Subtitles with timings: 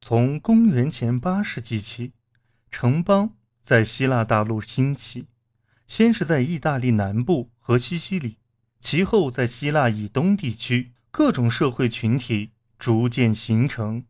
[0.00, 2.12] 从公元前八世纪起，
[2.70, 5.26] 城邦在希腊大陆兴起，
[5.86, 8.38] 先是在意大利南部和西西里，
[8.80, 14.04] 其后在希腊以东地区，各种社会群体逐渐形成。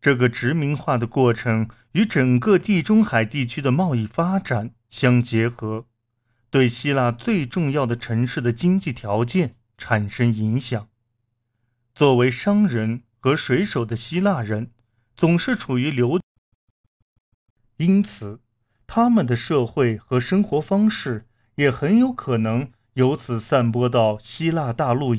[0.00, 5.86] 这个殖民化的过程与整个地中海地区的贸易发展相结合，
[6.50, 10.88] 对希腊最重要的城市的经济条件产生影响。
[11.94, 14.70] 作为商人和水手的希腊人，
[15.16, 16.20] 总是处于流，
[17.78, 18.40] 因此
[18.86, 25.16] 他们的社会和生活方式也很有可能由此散播到希腊大陆。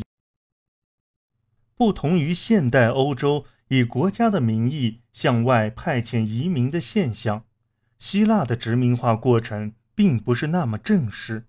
[1.75, 7.45] 不同于现代欧洲以国家的名义向外派遣移民的现象，
[7.97, 11.45] 希腊的殖民化过程并不是那么正式。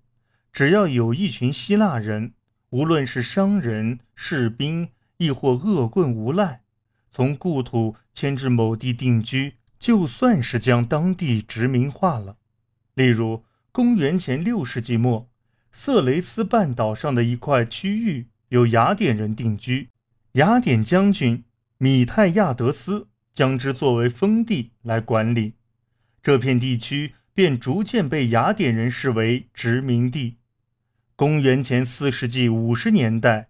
[0.53, 2.35] 只要有一群希腊人，
[2.71, 4.89] 无论是商人、士兵。
[5.21, 6.63] 亦或恶棍无赖，
[7.19, 12.37] 从故土迁至某地定居，就算是将当地殖民化了。
[12.95, 15.29] 例如，公元前六世纪末，
[15.73, 19.89] 色雷斯半岛上的一块区域由雅典人定居，
[20.35, 21.43] 雅典将军
[21.79, 25.55] 米泰亚德斯将之作为封地来管理，
[26.23, 30.37] 这片地区便逐渐被雅典人视为殖民地。
[31.17, 33.49] 公元前四世纪五十年代。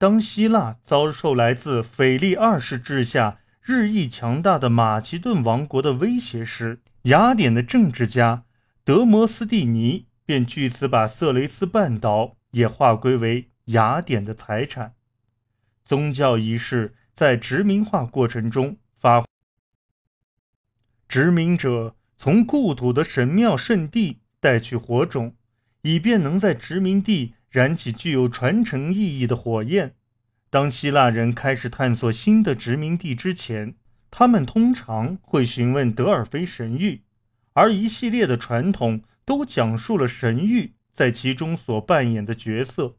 [0.00, 8.44] 当希腊遭受来自腓力二世治下日益强大的马其顿王国的威胁时，雅典的政治家
[8.82, 14.94] 德摩斯蒂尼便据此把色雷斯半岛也划归为雅典的财产。
[15.84, 19.26] 宗教仪式在殖民化过程中发，
[21.06, 25.34] 殖民者从故土的神庙圣地带去火种，
[25.82, 27.34] 以便能在殖民地。
[27.50, 29.94] 燃起具有传承意义的火焰。
[30.48, 33.74] 当希腊人开始探索新的殖民地之前，
[34.10, 37.00] 他们通常会询问德尔菲神谕，
[37.52, 42.96] 而一系列的传统都讲述了神谕在其中所扮演的角色，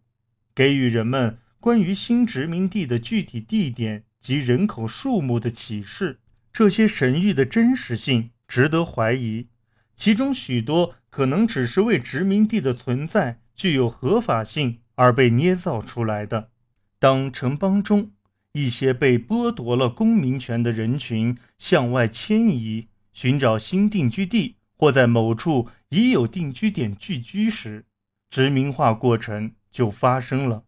[0.55, 6.19] 给予人们关于新殖民地的具体地点及人口数目的启示。
[6.53, 9.47] 这些神谕的真实性值得怀疑，
[9.95, 13.40] 其中许多可能只是为殖民地的存在。
[13.61, 16.49] 具有合法性而被捏造出来的。
[16.97, 18.09] 当城邦中
[18.53, 27.85] 一些被剥夺了公民权的人群向外迁移，寻找新定居地，或在某处已有定居点聚居时，
[28.31, 30.63] 殖民化过程就发生了。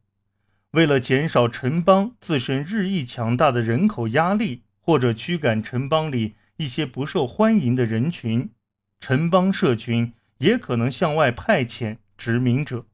[0.73, 8.51] 为了减少城邦自身日益强大的人口压力，或者驱赶城邦里一些不受欢迎的人群，
[8.99, 11.97] 城邦社群也可能向外派遣。
[12.23, 12.85] 殖民者，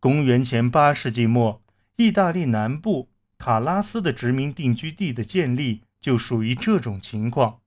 [0.00, 1.62] 公元前八世纪末，
[1.94, 7.60] 意大利南部塔拉斯的殖民定居地的建立就属于这种情况。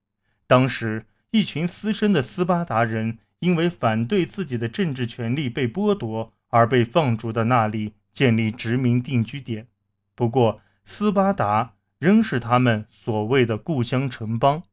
[0.45, 9.67] 当时，一群私生的斯巴达人因为反对自己的政治权利被剥夺，而被放逐到那里建立殖民定居点。
[10.13, 14.63] 不过，斯巴达仍是他们所谓的故乡城邦。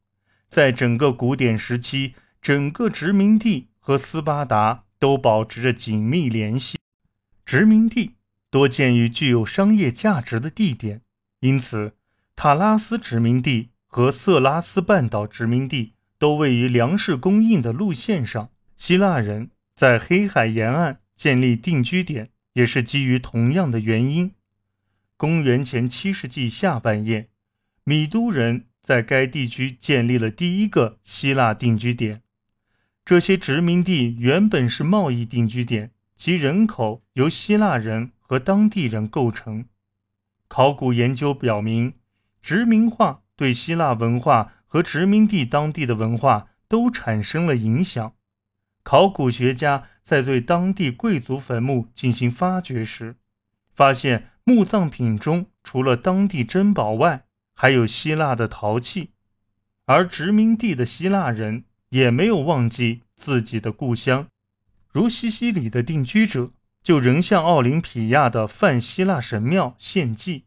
[0.48, 4.86] 在整个古典时期，整个殖民地和斯巴达。
[5.00, 6.78] 都保持着紧密联系。
[7.44, 8.14] 殖民地
[8.50, 11.00] 多建于具有商业价值的地点，
[11.40, 11.94] 因此
[12.36, 18.50] 塔拉斯殖民地和色拉斯半岛殖民地都位于粮食供应的路线上。
[18.76, 24.32] 希腊人在黑海沿岸建立定居点，也是基于同样的原因。
[25.16, 27.28] 公元前七世纪下半叶，
[27.84, 32.22] 米都人在该地区建立了第一个希腊定居点。
[33.10, 39.64] 这些殖民地原本是贸易定居点，其人口由希腊人和当地人构成。
[40.46, 41.94] 考古研究表明，
[42.40, 48.14] 殖民化对希腊文化和殖民地当地的文化都产生了影响。
[48.84, 53.16] 考古学家在对当地贵族坟墓进行发掘时，
[53.74, 57.24] 发现墓葬品中除了当地珍宝外，
[57.56, 59.10] 还有希腊的陶器，
[59.86, 61.64] 而殖民地的希腊人。
[61.90, 64.26] 也没有忘记自己的故乡，
[64.92, 66.50] 如西西里的定居者
[66.82, 70.44] 就仍向奥林匹亚的泛希腊神庙献祭，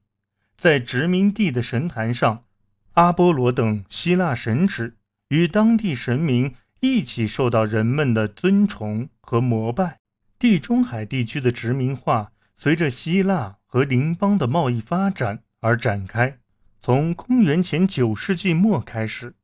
[0.57, 2.45] 在殖民地的神坛上，
[2.94, 4.94] 阿波罗等希腊神祇
[5.30, 10.00] 与当地神明一起受到人们的尊崇和膜拜。
[10.39, 16.39] 地中海地区的殖民化随着希腊和邻邦的贸易发展而展开，
[16.81, 19.36] 从公元前九世纪末开始。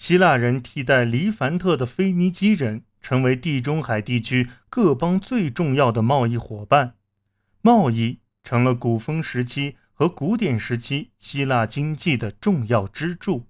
[0.00, 6.94] 希腊人替代黎凡特的腓尼基人，成为地中海地区各邦最重要的贸易伙伴。
[7.60, 13.46] 贸易成了古风时期和古典时期希腊经济的重要支柱。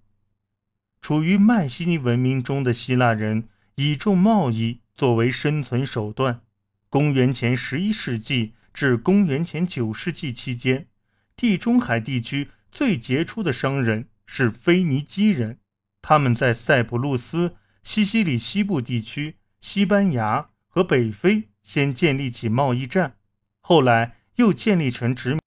[1.00, 6.40] 处于迈锡尼文明中的希腊人以重贸易作为生存手段。
[6.88, 10.88] 公元前十一世纪至公元前九世纪期间，
[11.36, 15.59] 地中海地区最杰出的商人是腓尼基人。
[16.02, 23.16] 他们在塞浦路斯、西西里西部地区、西班牙和北非先建立起贸易站，
[23.60, 25.40] 后来又建立成殖民，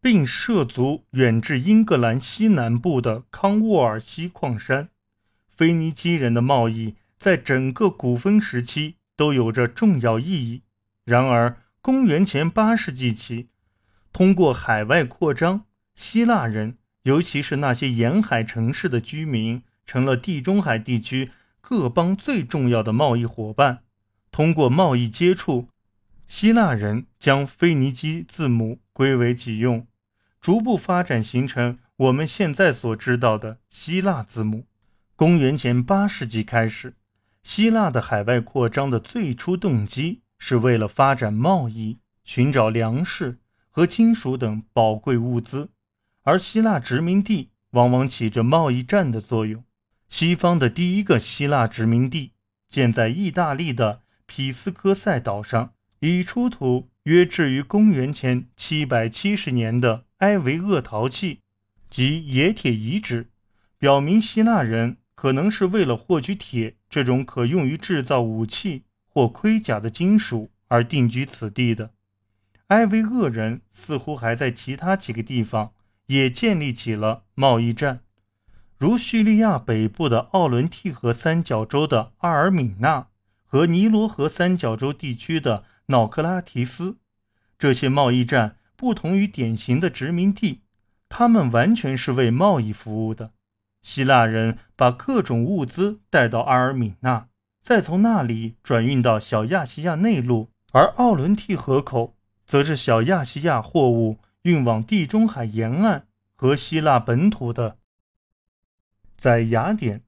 [0.00, 4.88] 并涉足远至英格兰西南部的康沃尔西矿山。
[5.48, 10.62] 腓尼基人的贸易在整个古风时期都有着重要意义。
[11.04, 13.48] 然而，公元前八世纪起，
[14.12, 15.64] 通过海外扩张，
[15.94, 19.62] 希腊人，尤其是那些沿海城市的居民。
[19.88, 21.30] 成了地中海地区
[21.62, 23.84] 各邦最重要的贸易伙伴。
[24.30, 25.70] 通过贸易接触，
[26.28, 29.86] 希腊人将腓尼基字母归为己用，
[30.42, 34.66] 逐步发展形成我们现在所知道的希腊字母。
[35.16, 36.94] 公元前八世纪开始，
[37.42, 43.38] 希腊的海外扩张的最初动机是为了发展贸易，寻找粮食
[43.70, 45.70] 和金属等宝贵物资，
[46.24, 49.64] 而希腊殖民地往往起着贸易站的作用。
[50.08, 52.32] 西方的第一个希腊殖民地
[52.68, 61.40] 建在意大利的皮斯科塞岛上，已出土约至于公元前七百七十年的埃维厄陶器
[61.88, 63.30] 及冶铁遗址，
[63.78, 71.92] 表明希腊人可能是为了获取铁这种可用于制造武器或盔甲的金属而定居此地的。
[72.68, 75.72] 埃维厄人似乎还在其他几个地方
[76.06, 78.00] 也建立起了贸易站。
[78.78, 83.08] 如叙利亚北部的奥伦蒂河三角洲的阿尔敏纳
[83.44, 86.98] 和尼罗河三角洲地区的瑙克拉提斯，
[87.58, 90.60] 这些贸易站不同于典型的殖民地，
[91.08, 93.32] 他们完全是为贸易服务的。
[93.82, 97.26] 希腊人把各种物资带到阿尔敏纳，
[97.60, 102.14] 再从那里转运到小亚细亚内陆，而奥伦蒂河口
[102.46, 107.77] 则是小亚细亚货物运往地中海沿岸和希腊本土的。
[109.18, 110.04] 在雅典，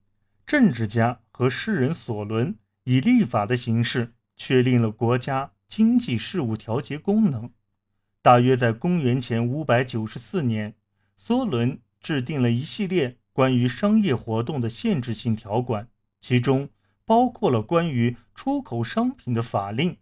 [0.46, 2.54] 政治家和诗人索伦
[2.84, 7.50] 以立法的形式确立了国家经济事务调节功能。
[8.22, 10.76] 大约在公元前五百九十四年，
[11.20, 15.88] 梭伦制定了一系列关于商业活动的限制性条款，
[16.20, 16.68] 其中
[17.04, 19.96] 包括了关于出口商品的法令，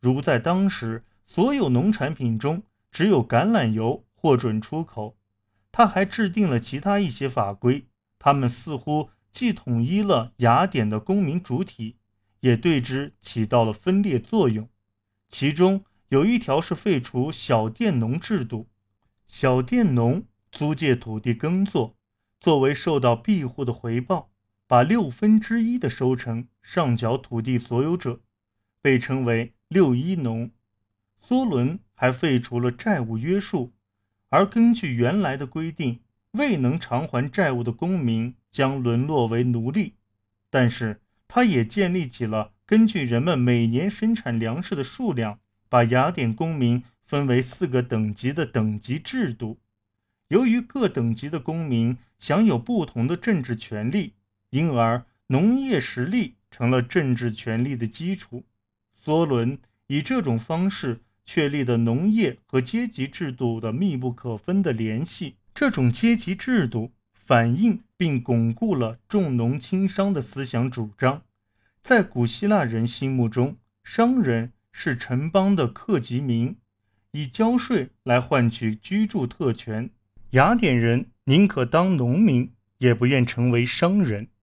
[0.00, 2.62] 如在当时所有农产品中
[2.92, 5.16] 只有橄榄油获准出口。
[5.72, 7.86] 他还制定了其他一些法规。
[8.24, 11.98] 他们似乎既统一了雅典的公民主体，
[12.40, 14.66] 也对之起到了分裂作用。
[15.28, 18.70] 其中有一条是废除小佃农制度，
[19.28, 21.98] 小佃农租借土地耕作，
[22.40, 24.30] 作为受到庇护的回报，
[24.66, 28.22] 把六分之一的收成上缴土地所有者，
[28.80, 30.50] 被称为六一农。
[31.22, 33.74] 梭伦还废除了债务约束，
[34.30, 36.00] 而根据原来的规定。
[36.34, 39.94] 未能偿还债务的公民将沦落为奴隶，
[40.50, 45.38] 但是他也建立起了根据人们每年生产粮食的数量，
[45.68, 49.58] 把雅典公民分为四个等级的等级制度。
[50.28, 54.14] 由于各等级的公民享有不同的政治权利，
[54.50, 58.44] 因而农业实力成了政治权利的基础。
[59.00, 65.36] 梭伦以这种方式确立的农业和阶级制度的密不可分的联系。
[65.54, 71.22] 这种阶级制度反映并巩固了重农轻商的思想主张。
[71.80, 76.56] 在古希腊人心目中，商人是城邦的客籍民，
[77.12, 79.90] 以交税来换取居住特权。
[80.30, 84.26] 雅典人宁可当农民，也不愿成为商人。